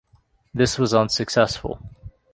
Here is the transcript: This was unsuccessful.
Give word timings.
This 0.51 0.79
was 0.79 0.95
unsuccessful. 0.95 1.79